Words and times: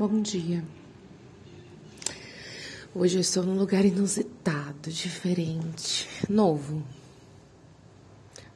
Bom 0.00 0.22
dia. 0.22 0.64
Hoje 2.94 3.18
eu 3.18 3.20
estou 3.20 3.42
num 3.42 3.58
lugar 3.58 3.84
inusitado, 3.84 4.90
diferente, 4.90 6.08
novo. 6.26 6.82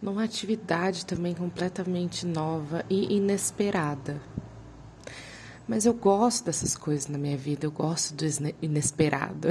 Numa 0.01 0.25
atividade 0.25 1.05
também 1.05 1.35
completamente 1.35 2.25
nova 2.25 2.83
e 2.89 3.17
inesperada. 3.17 4.23
Mas 5.69 5.85
eu 5.85 5.93
gosto 5.93 6.47
dessas 6.47 6.75
coisas 6.75 7.09
na 7.09 7.19
minha 7.19 7.37
vida, 7.37 7.67
eu 7.67 7.71
gosto 7.71 8.15
do 8.15 8.25
inesperado. 8.63 9.49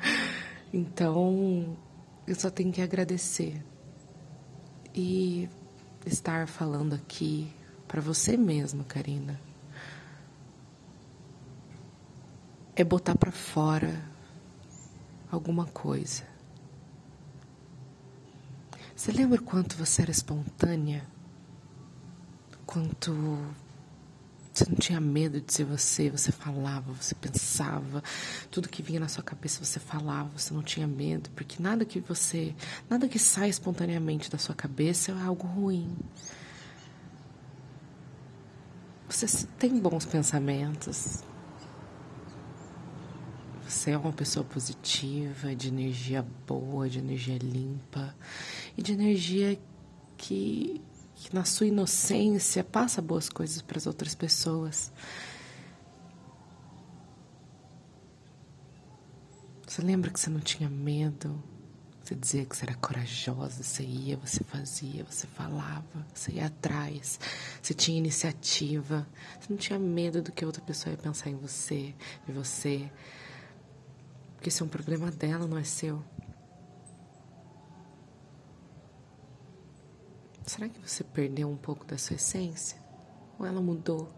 então, 0.72 1.76
eu 2.26 2.34
só 2.36 2.48
tenho 2.48 2.72
que 2.72 2.80
agradecer. 2.80 3.62
E 4.94 5.46
estar 6.06 6.48
falando 6.48 6.94
aqui 6.94 7.52
para 7.86 8.00
você 8.00 8.34
mesmo, 8.34 8.82
Karina. 8.82 9.47
É 12.78 12.84
botar 12.84 13.16
para 13.16 13.32
fora 13.32 14.00
alguma 15.32 15.66
coisa. 15.66 16.22
Você 18.94 19.10
lembra 19.10 19.40
quanto 19.40 19.76
você 19.76 20.02
era 20.02 20.12
espontânea? 20.12 21.04
Quanto 22.64 23.12
você 24.52 24.64
não 24.68 24.76
tinha 24.76 25.00
medo 25.00 25.40
de 25.40 25.52
ser 25.52 25.64
você, 25.64 26.08
você 26.08 26.30
falava, 26.30 26.92
você 26.92 27.16
pensava, 27.16 28.00
tudo 28.48 28.68
que 28.68 28.80
vinha 28.80 29.00
na 29.00 29.08
sua 29.08 29.24
cabeça 29.24 29.64
você 29.64 29.80
falava, 29.80 30.30
você 30.38 30.54
não 30.54 30.62
tinha 30.62 30.86
medo, 30.86 31.30
porque 31.30 31.60
nada 31.60 31.84
que 31.84 31.98
você, 31.98 32.54
nada 32.88 33.08
que 33.08 33.18
sai 33.18 33.48
espontaneamente 33.48 34.30
da 34.30 34.38
sua 34.38 34.54
cabeça 34.54 35.10
é 35.10 35.20
algo 35.20 35.48
ruim. 35.48 35.98
Você 39.08 39.48
tem 39.58 39.76
bons 39.80 40.04
pensamentos. 40.04 41.24
Você 43.68 43.90
é 43.90 43.98
uma 43.98 44.14
pessoa 44.14 44.42
positiva, 44.42 45.54
de 45.54 45.68
energia 45.68 46.26
boa, 46.46 46.88
de 46.88 47.00
energia 47.00 47.36
limpa 47.36 48.16
e 48.76 48.82
de 48.82 48.94
energia 48.94 49.60
que 50.16 50.80
que 51.14 51.34
na 51.34 51.44
sua 51.44 51.66
inocência 51.66 52.62
passa 52.62 53.02
boas 53.02 53.28
coisas 53.28 53.60
para 53.60 53.76
as 53.76 53.86
outras 53.88 54.14
pessoas. 54.14 54.92
Você 59.66 59.82
lembra 59.82 60.10
que 60.12 60.20
você 60.20 60.30
não 60.30 60.40
tinha 60.40 60.70
medo? 60.70 61.42
Você 62.02 62.14
dizia 62.14 62.46
que 62.46 62.56
você 62.56 62.64
era 62.64 62.74
corajosa, 62.74 63.62
você 63.62 63.82
ia, 63.82 64.16
você 64.16 64.42
fazia, 64.44 65.04
você 65.04 65.26
falava, 65.26 66.06
você 66.14 66.32
ia 66.32 66.46
atrás, 66.46 67.18
você 67.60 67.74
tinha 67.74 67.98
iniciativa, 67.98 69.06
você 69.38 69.46
não 69.50 69.58
tinha 69.58 69.78
medo 69.78 70.22
do 70.22 70.32
que 70.32 70.44
outra 70.44 70.62
pessoa 70.62 70.92
ia 70.92 70.98
pensar 70.98 71.28
em 71.28 71.36
você, 71.36 71.94
de 72.26 72.32
você. 72.32 72.90
Porque 74.38 74.50
isso 74.50 74.62
é 74.62 74.66
um 74.66 74.68
problema 74.68 75.10
dela, 75.10 75.48
não 75.48 75.58
é 75.58 75.64
seu. 75.64 76.00
Será 80.46 80.68
que 80.68 80.78
você 80.80 81.02
perdeu 81.02 81.50
um 81.50 81.56
pouco 81.56 81.84
da 81.84 81.98
sua 81.98 82.14
essência? 82.14 82.80
Ou 83.36 83.44
ela 83.44 83.60
mudou? 83.60 84.08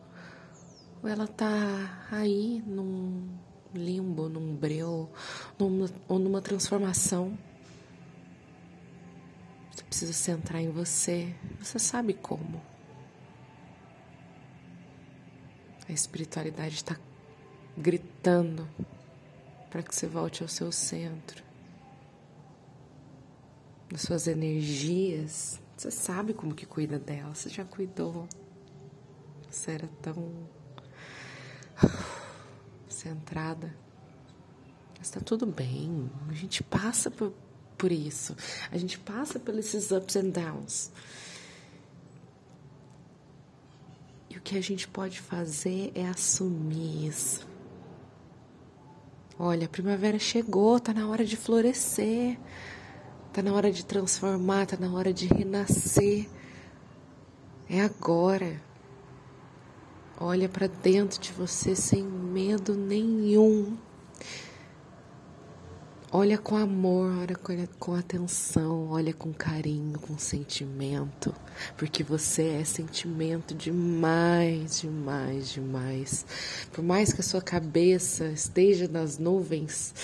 Ou 1.03 1.09
ela 1.09 1.27
tá 1.27 2.07
aí 2.11 2.63
num 2.67 3.31
limbo, 3.75 4.29
num 4.29 4.55
breu, 4.55 5.11
numa, 5.59 5.89
ou 6.07 6.19
numa 6.19 6.43
transformação? 6.43 7.37
Você 9.73 9.83
precisa 9.85 10.13
centrar 10.13 10.61
em 10.61 10.71
você. 10.71 11.35
Você 11.59 11.79
sabe 11.79 12.13
como. 12.13 12.61
A 15.89 15.93
espiritualidade 15.93 16.75
está 16.75 16.95
gritando 17.75 18.69
para 19.71 19.83
que 19.83 19.95
você 19.95 20.07
volte 20.07 20.43
ao 20.43 20.49
seu 20.49 20.71
centro, 20.71 21.43
das 23.91 24.03
suas 24.03 24.27
energias 24.27 25.61
você 25.81 25.91
sabe 25.91 26.35
como 26.35 26.55
que 26.55 26.67
cuida 26.67 26.99
dela, 26.99 27.35
você 27.35 27.49
já 27.49 27.65
cuidou. 27.65 28.29
Você 29.49 29.71
era 29.71 29.89
tão 30.03 30.47
centrada. 32.87 33.75
Está 35.01 35.21
tudo 35.21 35.47
bem. 35.47 36.11
A 36.29 36.35
gente 36.35 36.63
passa 36.63 37.11
por, 37.11 37.33
por 37.79 37.91
isso. 37.91 38.37
A 38.71 38.77
gente 38.77 38.99
passa 38.99 39.39
por 39.39 39.55
esses 39.55 39.91
ups 39.91 40.17
and 40.17 40.29
downs. 40.29 40.93
E 44.29 44.37
o 44.37 44.41
que 44.43 44.59
a 44.59 44.63
gente 44.63 44.87
pode 44.87 45.19
fazer 45.19 45.93
é 45.95 46.07
assumir 46.07 47.07
isso. 47.07 47.49
Olha, 49.43 49.65
a 49.65 49.69
primavera 49.71 50.19
chegou, 50.19 50.79
tá 50.79 50.93
na 50.93 51.09
hora 51.09 51.25
de 51.25 51.35
florescer. 51.35 52.39
Tá 53.33 53.41
na 53.41 53.55
hora 53.55 53.73
de 53.73 53.87
transformar, 53.87 54.67
tá 54.67 54.77
na 54.79 54.93
hora 54.93 55.15
de 55.15 55.27
renascer. 55.27 56.29
É 57.67 57.81
agora. 57.81 58.61
Olha 60.21 60.47
para 60.47 60.67
dentro 60.67 61.19
de 61.19 61.33
você 61.33 61.75
sem 61.75 62.05
medo 62.05 62.75
nenhum. 62.75 63.79
Olha 66.13 66.37
com 66.37 66.57
amor, 66.57 67.13
olha 67.21 67.69
com 67.79 67.95
atenção, 67.95 68.89
olha 68.91 69.15
com 69.15 69.33
carinho, 69.33 69.97
com 69.97 70.19
sentimento, 70.19 71.33
porque 71.77 72.03
você 72.03 72.49
é 72.61 72.65
sentimento 72.65 73.55
demais, 73.55 74.81
demais, 74.81 75.51
demais. 75.51 76.27
Por 76.73 76.83
mais 76.83 77.13
que 77.13 77.21
a 77.21 77.23
sua 77.23 77.41
cabeça 77.41 78.27
esteja 78.27 78.89
nas 78.89 79.19
nuvens, 79.19 79.95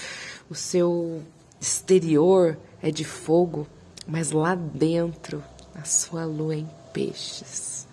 o 0.49 0.55
seu 0.55 1.25
exterior 1.61 2.57
é 2.81 2.93
de 2.93 3.05
fogo, 3.05 3.67
mas 4.07 4.31
lá 4.31 4.55
dentro 4.55 5.43
a 5.75 5.83
sua 5.83 6.25
lua 6.25 6.55
é 6.55 6.59
em 6.59 6.71
peixes. 6.93 7.85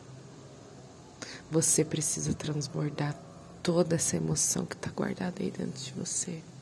Você 1.49 1.83
precisa 1.83 2.35
transbordar 2.35 3.19
toda 3.63 3.95
essa 3.95 4.17
emoção 4.17 4.67
que 4.67 4.75
está 4.75 4.91
guardada 4.91 5.41
aí 5.41 5.49
dentro 5.49 5.83
de 5.83 5.93
você. 5.93 6.52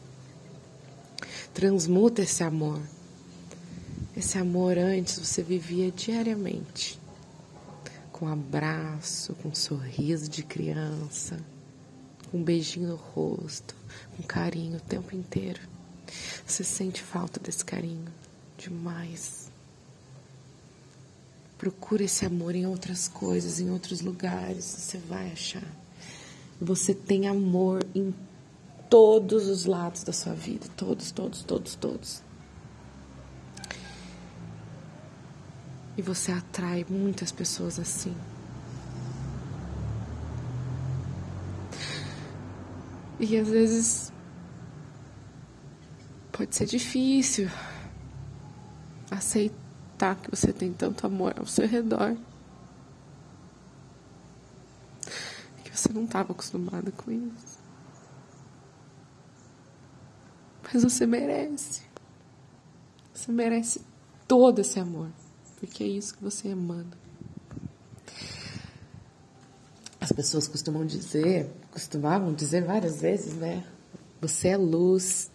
Transmuta 1.53 2.21
esse 2.21 2.43
amor. 2.43 2.81
Esse 4.15 4.37
amor 4.37 4.77
antes 4.77 5.17
você 5.17 5.41
vivia 5.41 5.89
diariamente, 5.89 6.99
com 8.11 8.27
abraço, 8.27 9.33
com 9.35 9.55
sorriso 9.55 10.29
de 10.29 10.43
criança, 10.43 11.39
com 12.29 12.39
um 12.39 12.43
beijinho 12.43 12.89
no 12.89 12.95
rosto, 12.95 13.75
com 14.15 14.23
carinho 14.23 14.77
o 14.77 14.81
tempo 14.81 15.15
inteiro. 15.15 15.61
Você 16.45 16.63
sente 16.63 17.01
falta 17.01 17.39
desse 17.39 17.63
carinho 17.63 18.11
demais. 18.57 19.49
Procura 21.57 22.03
esse 22.03 22.25
amor 22.25 22.55
em 22.55 22.65
outras 22.65 23.07
coisas, 23.07 23.59
em 23.59 23.69
outros 23.69 24.01
lugares, 24.01 24.65
você 24.65 24.97
vai 24.97 25.31
achar. 25.31 25.63
Você 26.59 26.93
tem 26.93 27.27
amor 27.27 27.85
em 27.95 28.13
todos 28.91 29.47
os 29.47 29.63
lados 29.63 30.03
da 30.03 30.12
sua 30.12 30.34
vida, 30.34 30.68
todos, 30.75 31.12
todos, 31.12 31.44
todos, 31.44 31.75
todos. 31.75 32.22
E 35.97 36.02
você 36.02 36.34
atrai 36.34 36.85
muitas 36.90 37.31
pessoas 37.31 37.79
assim. 37.79 38.13
E 43.18 43.38
às 43.38 43.47
vezes 43.47 44.12
pode 46.34 46.53
ser 46.53 46.66
difícil 46.66 47.50
aceitar 49.09 50.18
que 50.18 50.29
você 50.29 50.52
tem 50.52 50.73
tanto 50.73 51.08
amor 51.08 51.34
ao 51.40 51.46
seu 51.46 51.66
redor. 51.66 52.18
Que 55.63 55.78
você 55.78 55.94
não 55.94 56.03
estava 56.03 56.34
acostumada 56.34 56.91
com 56.91 57.09
isso. 57.09 57.60
Mas 60.63 60.84
você 60.84 61.05
merece. 61.05 61.81
Você 63.13 63.31
merece 63.31 63.81
todo 64.28 64.59
esse 64.59 64.79
amor. 64.79 65.09
Porque 65.59 65.84
é 65.84 65.87
isso 65.87 66.16
que 66.16 66.23
você 66.23 66.49
emana. 66.49 66.91
As 69.99 70.11
pessoas 70.11 70.47
costumam 70.47 70.85
dizer, 70.85 71.52
costumavam 71.69 72.34
dizer 72.34 72.63
várias 72.63 73.02
vezes, 73.02 73.35
né? 73.35 73.63
Você 74.19 74.49
é 74.49 74.58
luz. 74.58 75.29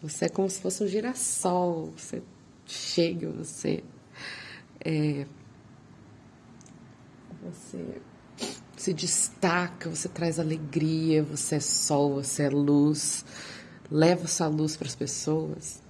Você 0.00 0.26
é 0.26 0.28
como 0.28 0.48
se 0.48 0.60
fosse 0.60 0.84
um 0.84 0.86
girassol. 0.86 1.92
Você 1.96 2.22
chega, 2.66 3.28
você 3.30 3.82
é, 4.84 5.26
você 7.42 8.00
se 8.76 8.92
destaca, 8.92 9.88
você 9.88 10.08
traz 10.08 10.38
alegria, 10.38 11.22
você 11.22 11.56
é 11.56 11.60
sol, 11.60 12.14
você 12.14 12.44
é 12.44 12.48
luz, 12.48 13.24
leva 13.90 14.24
essa 14.24 14.46
luz 14.48 14.76
para 14.76 14.88
as 14.88 14.94
pessoas. 14.94 15.82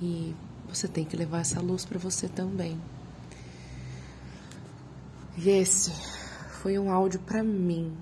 E 0.00 0.34
você 0.68 0.88
tem 0.88 1.04
que 1.04 1.16
levar 1.16 1.40
essa 1.40 1.60
luz 1.60 1.84
para 1.84 1.98
você 1.98 2.28
também. 2.28 2.80
E 5.36 5.48
esse 5.48 5.90
foi 6.60 6.78
um 6.78 6.90
áudio 6.90 7.20
para 7.20 7.42
mim, 7.42 7.96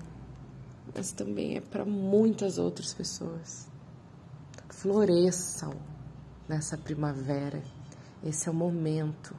mas 0.95 1.11
também 1.11 1.57
é 1.57 1.61
para 1.61 1.85
muitas 1.85 2.57
outras 2.57 2.93
pessoas. 2.93 3.67
Floresçam 4.69 5.73
nessa 6.47 6.77
primavera. 6.77 7.63
Esse 8.23 8.49
é 8.49 8.51
o 8.51 8.55
momento. 8.55 9.35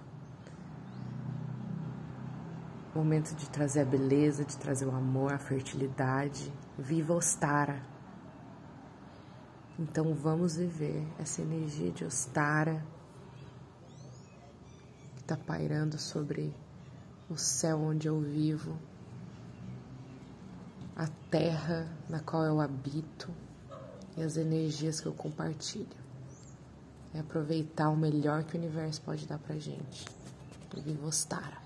Momento 2.94 3.34
de 3.34 3.48
trazer 3.48 3.80
a 3.80 3.84
beleza, 3.86 4.44
de 4.44 4.56
trazer 4.58 4.86
o 4.86 4.94
amor, 4.94 5.32
a 5.32 5.38
fertilidade. 5.38 6.52
Viva 6.78 7.14
Ostara. 7.14 7.82
Então 9.78 10.14
vamos 10.14 10.56
viver 10.56 11.02
essa 11.18 11.40
energia 11.40 11.90
de 11.90 12.04
Ostara 12.04 12.84
que 15.14 15.22
está 15.22 15.36
pairando 15.36 15.98
sobre 15.98 16.54
o 17.30 17.36
céu 17.38 17.80
onde 17.80 18.06
eu 18.06 18.20
vivo, 18.20 18.76
a 20.94 21.06
terra 21.30 21.88
na 22.10 22.20
qual 22.20 22.44
eu 22.44 22.60
habito 22.60 23.30
e 24.18 24.22
as 24.22 24.36
energias 24.36 25.00
que 25.00 25.06
eu 25.06 25.14
compartilho. 25.14 26.02
É 27.14 27.20
aproveitar 27.20 27.88
o 27.88 27.96
melhor 27.96 28.44
que 28.44 28.56
o 28.56 28.58
universo 28.58 29.00
pode 29.00 29.26
dar 29.26 29.38
pra 29.38 29.56
gente. 29.56 30.04
Viva 30.84 31.06
Ostara. 31.06 31.61